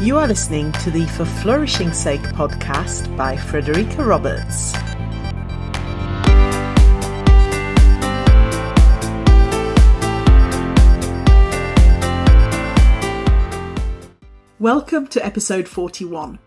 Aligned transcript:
You 0.00 0.16
are 0.16 0.26
listening 0.26 0.72
to 0.72 0.90
the 0.90 1.04
For 1.08 1.26
Flourishing 1.26 1.92
Sake 1.92 2.22
podcast 2.22 3.14
by 3.18 3.36
Frederika 3.36 3.98
Roberts. 3.98 4.72
Welcome 14.58 15.06
to 15.08 15.22
episode 15.22 15.68
41. 15.68 16.38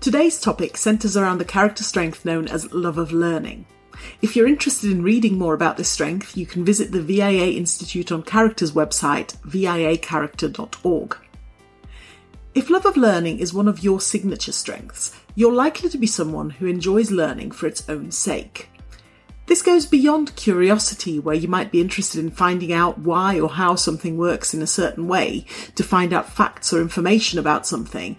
Today's 0.00 0.40
topic 0.40 0.78
centres 0.78 1.14
around 1.14 1.36
the 1.36 1.44
character 1.44 1.84
strength 1.84 2.24
known 2.24 2.48
as 2.48 2.72
love 2.72 2.96
of 2.96 3.12
learning. 3.12 3.66
If 4.22 4.34
you're 4.34 4.48
interested 4.48 4.90
in 4.90 5.02
reading 5.02 5.36
more 5.38 5.52
about 5.52 5.76
this 5.76 5.90
strength, 5.90 6.38
you 6.38 6.46
can 6.46 6.64
visit 6.64 6.90
the 6.90 7.02
VIA 7.02 7.48
Institute 7.48 8.10
on 8.10 8.22
Character's 8.22 8.72
website, 8.72 9.36
viacharacter.org. 9.42 11.18
If 12.54 12.68
love 12.68 12.84
of 12.84 12.98
learning 12.98 13.38
is 13.38 13.54
one 13.54 13.66
of 13.66 13.82
your 13.82 13.98
signature 13.98 14.52
strengths, 14.52 15.16
you're 15.34 15.54
likely 15.54 15.88
to 15.88 15.96
be 15.96 16.06
someone 16.06 16.50
who 16.50 16.66
enjoys 16.66 17.10
learning 17.10 17.52
for 17.52 17.66
its 17.66 17.88
own 17.88 18.10
sake. 18.10 18.68
This 19.46 19.62
goes 19.62 19.86
beyond 19.86 20.36
curiosity, 20.36 21.18
where 21.18 21.34
you 21.34 21.48
might 21.48 21.72
be 21.72 21.80
interested 21.80 22.20
in 22.20 22.30
finding 22.30 22.70
out 22.70 22.98
why 22.98 23.40
or 23.40 23.48
how 23.48 23.74
something 23.74 24.18
works 24.18 24.52
in 24.52 24.60
a 24.60 24.66
certain 24.66 25.08
way, 25.08 25.46
to 25.76 25.82
find 25.82 26.12
out 26.12 26.28
facts 26.28 26.74
or 26.74 26.82
information 26.82 27.38
about 27.38 27.66
something, 27.66 28.18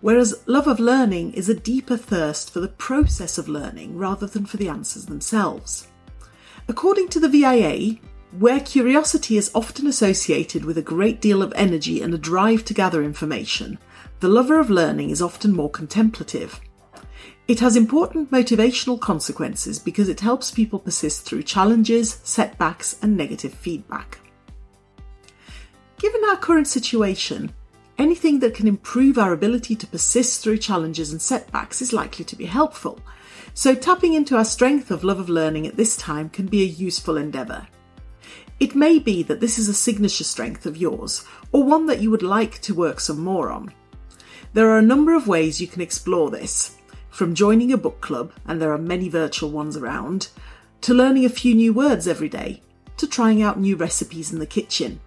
whereas 0.00 0.42
love 0.46 0.66
of 0.66 0.80
learning 0.80 1.34
is 1.34 1.50
a 1.50 1.54
deeper 1.54 1.98
thirst 1.98 2.50
for 2.50 2.60
the 2.60 2.68
process 2.68 3.36
of 3.36 3.50
learning 3.50 3.98
rather 3.98 4.26
than 4.26 4.46
for 4.46 4.56
the 4.56 4.68
answers 4.68 5.06
themselves. 5.06 5.88
According 6.68 7.08
to 7.08 7.20
the 7.20 7.28
VIA, 7.28 7.98
where 8.38 8.58
curiosity 8.58 9.36
is 9.36 9.50
often 9.54 9.86
associated 9.86 10.64
with 10.64 10.76
a 10.76 10.82
great 10.82 11.20
deal 11.20 11.40
of 11.40 11.52
energy 11.54 12.02
and 12.02 12.12
a 12.12 12.18
drive 12.18 12.64
to 12.64 12.74
gather 12.74 13.02
information, 13.02 13.78
the 14.18 14.28
lover 14.28 14.58
of 14.58 14.70
learning 14.70 15.10
is 15.10 15.22
often 15.22 15.54
more 15.54 15.70
contemplative. 15.70 16.60
It 17.46 17.60
has 17.60 17.76
important 17.76 18.32
motivational 18.32 18.98
consequences 18.98 19.78
because 19.78 20.08
it 20.08 20.20
helps 20.20 20.50
people 20.50 20.80
persist 20.80 21.24
through 21.24 21.44
challenges, 21.44 22.18
setbacks, 22.24 22.96
and 23.02 23.16
negative 23.16 23.54
feedback. 23.54 24.18
Given 25.98 26.24
our 26.24 26.36
current 26.36 26.66
situation, 26.66 27.52
anything 27.98 28.40
that 28.40 28.54
can 28.54 28.66
improve 28.66 29.16
our 29.16 29.32
ability 29.32 29.76
to 29.76 29.86
persist 29.86 30.42
through 30.42 30.58
challenges 30.58 31.12
and 31.12 31.22
setbacks 31.22 31.80
is 31.80 31.92
likely 31.92 32.24
to 32.24 32.36
be 32.36 32.46
helpful. 32.46 32.98
So, 33.52 33.76
tapping 33.76 34.14
into 34.14 34.36
our 34.36 34.44
strength 34.44 34.90
of 34.90 35.04
love 35.04 35.20
of 35.20 35.28
learning 35.28 35.68
at 35.68 35.76
this 35.76 35.96
time 35.96 36.30
can 36.30 36.46
be 36.46 36.62
a 36.62 36.66
useful 36.66 37.16
endeavour. 37.16 37.68
It 38.60 38.74
may 38.74 38.98
be 38.98 39.22
that 39.24 39.40
this 39.40 39.58
is 39.58 39.68
a 39.68 39.74
signature 39.74 40.24
strength 40.24 40.66
of 40.66 40.76
yours, 40.76 41.24
or 41.52 41.64
one 41.64 41.86
that 41.86 42.00
you 42.00 42.10
would 42.10 42.22
like 42.22 42.60
to 42.62 42.74
work 42.74 43.00
some 43.00 43.20
more 43.20 43.50
on. 43.50 43.72
There 44.52 44.70
are 44.70 44.78
a 44.78 44.82
number 44.82 45.14
of 45.14 45.26
ways 45.26 45.60
you 45.60 45.66
can 45.66 45.82
explore 45.82 46.30
this, 46.30 46.76
from 47.10 47.34
joining 47.34 47.72
a 47.72 47.76
book 47.76 48.00
club, 48.00 48.32
and 48.46 48.60
there 48.60 48.72
are 48.72 48.78
many 48.78 49.08
virtual 49.08 49.50
ones 49.50 49.76
around, 49.76 50.28
to 50.82 50.94
learning 50.94 51.24
a 51.24 51.28
few 51.30 51.54
new 51.54 51.72
words 51.72 52.06
every 52.06 52.28
day, 52.28 52.62
to 52.96 53.06
trying 53.06 53.42
out 53.42 53.58
new 53.58 53.76
recipes 53.76 54.32
in 54.32 54.38
the 54.38 54.46
kitchen. 54.46 55.00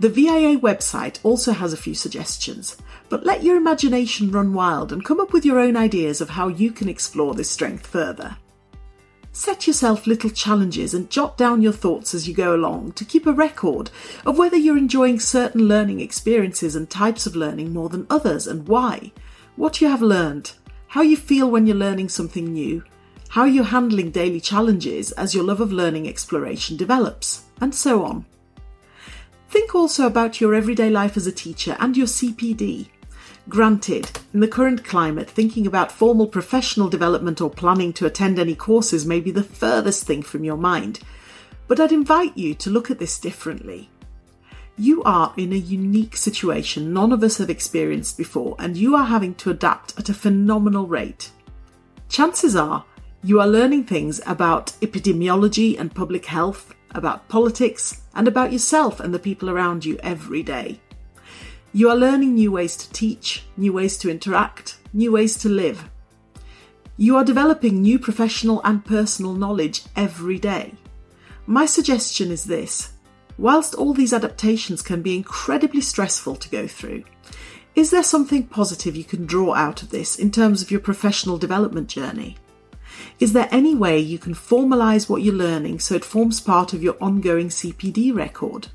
The 0.00 0.08
VIA 0.08 0.58
website 0.58 1.20
also 1.22 1.52
has 1.52 1.72
a 1.72 1.76
few 1.76 1.94
suggestions, 1.94 2.76
but 3.08 3.24
let 3.24 3.42
your 3.42 3.56
imagination 3.56 4.32
run 4.32 4.52
wild 4.52 4.92
and 4.92 5.04
come 5.04 5.20
up 5.20 5.32
with 5.32 5.44
your 5.44 5.58
own 5.58 5.76
ideas 5.76 6.20
of 6.20 6.30
how 6.30 6.48
you 6.48 6.72
can 6.72 6.88
explore 6.88 7.34
this 7.34 7.50
strength 7.50 7.86
further. 7.86 8.36
Set 9.34 9.66
yourself 9.66 10.06
little 10.06 10.28
challenges 10.28 10.92
and 10.92 11.08
jot 11.08 11.38
down 11.38 11.62
your 11.62 11.72
thoughts 11.72 12.14
as 12.14 12.28
you 12.28 12.34
go 12.34 12.54
along 12.54 12.92
to 12.92 13.04
keep 13.04 13.26
a 13.26 13.32
record 13.32 13.90
of 14.26 14.36
whether 14.36 14.58
you're 14.58 14.76
enjoying 14.76 15.18
certain 15.18 15.66
learning 15.66 16.00
experiences 16.00 16.76
and 16.76 16.90
types 16.90 17.26
of 17.26 17.34
learning 17.34 17.72
more 17.72 17.88
than 17.88 18.06
others 18.10 18.46
and 18.46 18.68
why, 18.68 19.10
what 19.56 19.80
you 19.80 19.88
have 19.88 20.02
learned, 20.02 20.52
how 20.86 21.00
you 21.00 21.16
feel 21.16 21.50
when 21.50 21.66
you're 21.66 21.74
learning 21.74 22.10
something 22.10 22.52
new, 22.52 22.84
how 23.30 23.44
you're 23.44 23.64
handling 23.64 24.10
daily 24.10 24.38
challenges 24.40 25.12
as 25.12 25.34
your 25.34 25.44
love 25.44 25.62
of 25.62 25.72
learning 25.72 26.06
exploration 26.06 26.76
develops, 26.76 27.44
and 27.62 27.74
so 27.74 28.04
on. 28.04 28.26
Think 29.48 29.74
also 29.74 30.06
about 30.06 30.42
your 30.42 30.54
everyday 30.54 30.90
life 30.90 31.16
as 31.16 31.26
a 31.26 31.32
teacher 31.32 31.74
and 31.80 31.96
your 31.96 32.06
CPD 32.06 32.88
Granted, 33.48 34.20
in 34.32 34.40
the 34.40 34.48
current 34.48 34.84
climate, 34.84 35.28
thinking 35.28 35.66
about 35.66 35.90
formal 35.90 36.28
professional 36.28 36.88
development 36.88 37.40
or 37.40 37.50
planning 37.50 37.92
to 37.94 38.06
attend 38.06 38.38
any 38.38 38.54
courses 38.54 39.04
may 39.04 39.20
be 39.20 39.32
the 39.32 39.42
furthest 39.42 40.04
thing 40.04 40.22
from 40.22 40.44
your 40.44 40.56
mind, 40.56 41.00
but 41.66 41.80
I'd 41.80 41.92
invite 41.92 42.36
you 42.36 42.54
to 42.54 42.70
look 42.70 42.90
at 42.90 42.98
this 42.98 43.18
differently. 43.18 43.90
You 44.78 45.02
are 45.02 45.34
in 45.36 45.52
a 45.52 45.56
unique 45.56 46.16
situation 46.16 46.92
none 46.92 47.12
of 47.12 47.22
us 47.22 47.38
have 47.38 47.50
experienced 47.50 48.16
before, 48.16 48.54
and 48.58 48.76
you 48.76 48.94
are 48.96 49.04
having 49.04 49.34
to 49.36 49.50
adapt 49.50 49.98
at 49.98 50.08
a 50.08 50.14
phenomenal 50.14 50.86
rate. 50.86 51.30
Chances 52.08 52.54
are 52.54 52.84
you 53.24 53.40
are 53.40 53.46
learning 53.46 53.84
things 53.84 54.20
about 54.26 54.66
epidemiology 54.80 55.78
and 55.78 55.94
public 55.94 56.26
health, 56.26 56.74
about 56.94 57.28
politics, 57.28 58.02
and 58.14 58.26
about 58.26 58.52
yourself 58.52 59.00
and 59.00 59.12
the 59.12 59.18
people 59.18 59.50
around 59.50 59.84
you 59.84 59.98
every 60.02 60.42
day. 60.42 60.80
You 61.74 61.88
are 61.88 61.96
learning 61.96 62.34
new 62.34 62.52
ways 62.52 62.76
to 62.76 62.92
teach, 62.92 63.44
new 63.56 63.72
ways 63.72 63.96
to 63.98 64.10
interact, 64.10 64.76
new 64.92 65.12
ways 65.12 65.38
to 65.38 65.48
live. 65.48 65.88
You 66.98 67.16
are 67.16 67.24
developing 67.24 67.80
new 67.80 67.98
professional 67.98 68.60
and 68.62 68.84
personal 68.84 69.32
knowledge 69.32 69.82
every 69.96 70.38
day. 70.38 70.74
My 71.46 71.64
suggestion 71.64 72.30
is 72.30 72.44
this 72.44 72.92
whilst 73.38 73.74
all 73.74 73.94
these 73.94 74.12
adaptations 74.12 74.82
can 74.82 75.00
be 75.00 75.16
incredibly 75.16 75.80
stressful 75.80 76.36
to 76.36 76.50
go 76.50 76.66
through, 76.66 77.04
is 77.74 77.90
there 77.90 78.02
something 78.02 78.46
positive 78.48 78.94
you 78.94 79.04
can 79.04 79.24
draw 79.24 79.54
out 79.54 79.82
of 79.82 79.88
this 79.88 80.16
in 80.16 80.30
terms 80.30 80.60
of 80.60 80.70
your 80.70 80.80
professional 80.80 81.38
development 81.38 81.88
journey? 81.88 82.36
Is 83.18 83.32
there 83.32 83.48
any 83.50 83.74
way 83.74 83.98
you 83.98 84.18
can 84.18 84.34
formalise 84.34 85.08
what 85.08 85.22
you're 85.22 85.34
learning 85.34 85.80
so 85.80 85.94
it 85.94 86.04
forms 86.04 86.38
part 86.38 86.74
of 86.74 86.82
your 86.82 86.96
ongoing 87.00 87.48
CPD 87.48 88.14
record? 88.14 88.68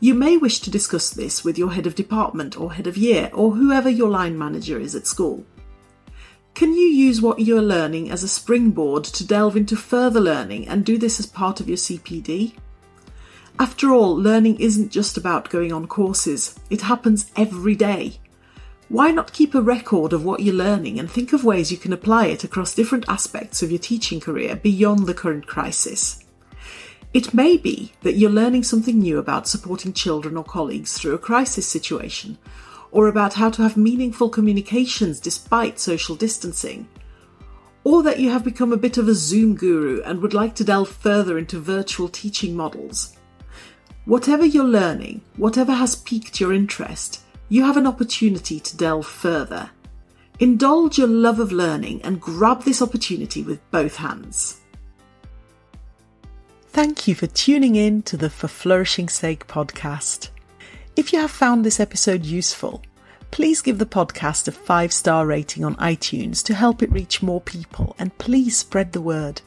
You 0.00 0.14
may 0.14 0.36
wish 0.36 0.60
to 0.60 0.70
discuss 0.70 1.10
this 1.10 1.44
with 1.44 1.58
your 1.58 1.72
head 1.72 1.86
of 1.86 1.94
department 1.94 2.58
or 2.58 2.72
head 2.72 2.86
of 2.86 2.96
year 2.96 3.30
or 3.32 3.52
whoever 3.52 3.88
your 3.88 4.08
line 4.08 4.38
manager 4.38 4.78
is 4.78 4.94
at 4.94 5.06
school. 5.06 5.44
Can 6.54 6.74
you 6.74 6.86
use 6.86 7.22
what 7.22 7.40
you're 7.40 7.62
learning 7.62 8.10
as 8.10 8.22
a 8.22 8.28
springboard 8.28 9.04
to 9.04 9.26
delve 9.26 9.56
into 9.56 9.76
further 9.76 10.20
learning 10.20 10.66
and 10.66 10.84
do 10.84 10.98
this 10.98 11.20
as 11.20 11.26
part 11.26 11.60
of 11.60 11.68
your 11.68 11.76
CPD? 11.76 12.54
After 13.60 13.92
all, 13.92 14.14
learning 14.14 14.60
isn't 14.60 14.90
just 14.90 15.16
about 15.16 15.50
going 15.50 15.72
on 15.72 15.86
courses, 15.86 16.58
it 16.70 16.82
happens 16.82 17.30
every 17.36 17.74
day. 17.74 18.18
Why 18.88 19.10
not 19.10 19.32
keep 19.32 19.54
a 19.54 19.60
record 19.60 20.12
of 20.12 20.24
what 20.24 20.40
you're 20.40 20.54
learning 20.54 20.98
and 20.98 21.10
think 21.10 21.32
of 21.32 21.44
ways 21.44 21.70
you 21.70 21.76
can 21.76 21.92
apply 21.92 22.26
it 22.26 22.42
across 22.42 22.74
different 22.74 23.04
aspects 23.08 23.62
of 23.62 23.70
your 23.70 23.78
teaching 23.78 24.18
career 24.18 24.56
beyond 24.56 25.06
the 25.06 25.14
current 25.14 25.46
crisis? 25.46 26.24
It 27.14 27.32
may 27.32 27.56
be 27.56 27.92
that 28.02 28.16
you're 28.16 28.30
learning 28.30 28.64
something 28.64 28.98
new 28.98 29.18
about 29.18 29.48
supporting 29.48 29.94
children 29.94 30.36
or 30.36 30.44
colleagues 30.44 30.92
through 30.92 31.14
a 31.14 31.18
crisis 31.18 31.66
situation, 31.66 32.36
or 32.90 33.08
about 33.08 33.34
how 33.34 33.50
to 33.50 33.62
have 33.62 33.76
meaningful 33.76 34.28
communications 34.28 35.18
despite 35.18 35.80
social 35.80 36.16
distancing, 36.16 36.86
or 37.84 38.02
that 38.02 38.20
you 38.20 38.30
have 38.30 38.44
become 38.44 38.72
a 38.72 38.76
bit 38.76 38.98
of 38.98 39.08
a 39.08 39.14
Zoom 39.14 39.54
guru 39.54 40.02
and 40.02 40.20
would 40.20 40.34
like 40.34 40.54
to 40.56 40.64
delve 40.64 40.90
further 40.90 41.38
into 41.38 41.58
virtual 41.58 42.08
teaching 42.08 42.54
models. 42.54 43.16
Whatever 44.04 44.44
you're 44.44 44.64
learning, 44.64 45.22
whatever 45.36 45.72
has 45.72 45.96
piqued 45.96 46.40
your 46.40 46.52
interest, 46.52 47.22
you 47.48 47.64
have 47.64 47.78
an 47.78 47.86
opportunity 47.86 48.60
to 48.60 48.76
delve 48.76 49.06
further. 49.06 49.70
Indulge 50.40 50.98
your 50.98 51.08
love 51.08 51.40
of 51.40 51.52
learning 51.52 52.02
and 52.02 52.20
grab 52.20 52.62
this 52.62 52.82
opportunity 52.82 53.42
with 53.42 53.70
both 53.70 53.96
hands. 53.96 54.60
Thank 56.78 57.08
you 57.08 57.16
for 57.16 57.26
tuning 57.26 57.74
in 57.74 58.02
to 58.02 58.16
the 58.16 58.30
For 58.30 58.46
Flourishing 58.46 59.08
Sake 59.08 59.48
podcast. 59.48 60.28
If 60.94 61.12
you 61.12 61.18
have 61.18 61.32
found 61.32 61.64
this 61.64 61.80
episode 61.80 62.24
useful, 62.24 62.82
please 63.32 63.60
give 63.60 63.78
the 63.78 63.84
podcast 63.84 64.46
a 64.46 64.52
five 64.52 64.92
star 64.92 65.26
rating 65.26 65.64
on 65.64 65.74
iTunes 65.74 66.40
to 66.44 66.54
help 66.54 66.80
it 66.80 66.92
reach 66.92 67.20
more 67.20 67.40
people 67.40 67.96
and 67.98 68.16
please 68.18 68.56
spread 68.56 68.92
the 68.92 69.00
word. 69.00 69.42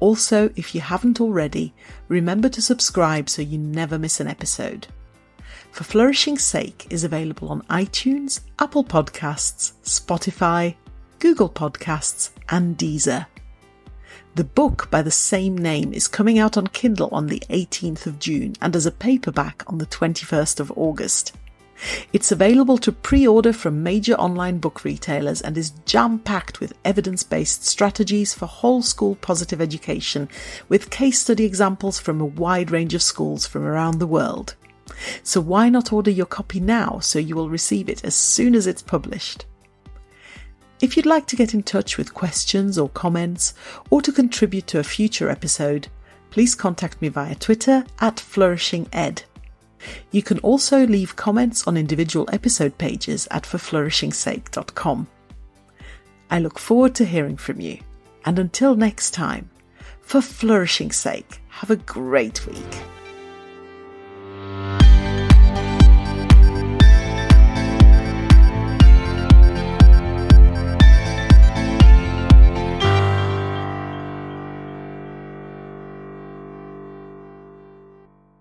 Also, 0.00 0.50
if 0.56 0.74
you 0.74 0.80
haven't 0.80 1.20
already, 1.20 1.74
remember 2.08 2.48
to 2.48 2.62
subscribe 2.62 3.28
so 3.28 3.42
you 3.42 3.58
never 3.58 3.98
miss 3.98 4.18
an 4.18 4.26
episode. 4.26 4.86
For 5.70 5.84
Flourishing 5.84 6.38
Sake 6.38 6.86
is 6.88 7.04
available 7.04 7.50
on 7.50 7.60
iTunes, 7.64 8.40
Apple 8.58 8.84
Podcasts, 8.84 9.72
Spotify, 9.84 10.76
Google 11.18 11.50
Podcasts, 11.50 12.30
and 12.48 12.78
Deezer. 12.78 13.26
The 14.38 14.44
book 14.44 14.88
by 14.88 15.02
the 15.02 15.10
same 15.10 15.58
name 15.58 15.92
is 15.92 16.06
coming 16.06 16.38
out 16.38 16.56
on 16.56 16.68
Kindle 16.68 17.08
on 17.10 17.26
the 17.26 17.42
18th 17.50 18.06
of 18.06 18.20
June 18.20 18.54
and 18.62 18.76
as 18.76 18.86
a 18.86 18.92
paperback 18.92 19.64
on 19.66 19.78
the 19.78 19.86
21st 19.86 20.60
of 20.60 20.70
August. 20.76 21.34
It's 22.12 22.30
available 22.30 22.78
to 22.78 22.92
pre 22.92 23.26
order 23.26 23.52
from 23.52 23.82
major 23.82 24.14
online 24.14 24.58
book 24.58 24.84
retailers 24.84 25.42
and 25.42 25.58
is 25.58 25.70
jam 25.86 26.20
packed 26.20 26.60
with 26.60 26.78
evidence 26.84 27.24
based 27.24 27.64
strategies 27.64 28.32
for 28.32 28.46
whole 28.46 28.80
school 28.80 29.16
positive 29.16 29.60
education 29.60 30.28
with 30.68 30.88
case 30.88 31.18
study 31.18 31.44
examples 31.44 31.98
from 31.98 32.20
a 32.20 32.24
wide 32.24 32.70
range 32.70 32.94
of 32.94 33.02
schools 33.02 33.44
from 33.44 33.64
around 33.64 33.98
the 33.98 34.06
world. 34.06 34.54
So 35.24 35.40
why 35.40 35.68
not 35.68 35.92
order 35.92 36.12
your 36.12 36.26
copy 36.26 36.60
now 36.60 37.00
so 37.00 37.18
you 37.18 37.34
will 37.34 37.50
receive 37.50 37.88
it 37.88 38.04
as 38.04 38.14
soon 38.14 38.54
as 38.54 38.68
it's 38.68 38.82
published? 38.82 39.46
If 40.80 40.96
you'd 40.96 41.06
like 41.06 41.26
to 41.26 41.36
get 41.36 41.54
in 41.54 41.64
touch 41.64 41.98
with 41.98 42.14
questions 42.14 42.78
or 42.78 42.88
comments, 42.88 43.54
or 43.90 44.00
to 44.02 44.12
contribute 44.12 44.66
to 44.68 44.78
a 44.78 44.84
future 44.84 45.28
episode, 45.28 45.88
please 46.30 46.54
contact 46.54 47.02
me 47.02 47.08
via 47.08 47.34
Twitter 47.34 47.84
at 48.00 48.16
flourishinged. 48.16 49.22
You 50.10 50.22
can 50.22 50.38
also 50.40 50.86
leave 50.86 51.16
comments 51.16 51.66
on 51.66 51.76
individual 51.76 52.28
episode 52.32 52.78
pages 52.78 53.26
at 53.30 53.44
forflourishingsake.com. 53.44 55.08
I 56.30 56.38
look 56.38 56.58
forward 56.58 56.94
to 56.96 57.04
hearing 57.04 57.36
from 57.36 57.60
you, 57.60 57.80
and 58.24 58.38
until 58.38 58.76
next 58.76 59.12
time, 59.12 59.50
for 60.00 60.20
flourishing's 60.20 60.96
sake, 60.96 61.40
have 61.48 61.70
a 61.70 61.76
great 61.76 62.46
week. 62.46 62.97